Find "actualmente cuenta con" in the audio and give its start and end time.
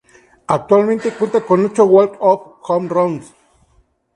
0.47-1.63